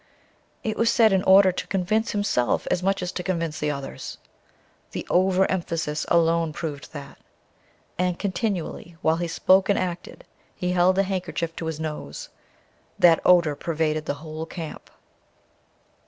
It 0.63 0.77
was 0.77 0.89
said 0.89 1.13
in 1.13 1.21
order 1.25 1.51
to 1.51 1.67
convince 1.67 2.09
himself 2.11 2.67
as 2.71 2.81
much 2.81 3.03
as 3.03 3.11
to 3.11 3.21
convince 3.21 3.59
the 3.59 3.69
others. 3.69 4.17
The 4.93 5.05
overemphasis 5.11 6.05
alone 6.09 6.53
proved 6.53 6.91
that. 6.93 7.19
And 7.99 8.17
continually, 8.17 8.97
while 9.03 9.17
he 9.17 9.27
spoke 9.27 9.69
and 9.69 9.77
acted, 9.77 10.23
he 10.55 10.71
held 10.71 10.97
a 10.97 11.03
handkerchief 11.03 11.55
to 11.57 11.67
his 11.67 11.79
nose. 11.79 12.29
That 12.97 13.19
odor 13.23 13.53
pervaded 13.55 14.07
the 14.07 14.15
whole 14.25 14.47
camp. 14.47 14.89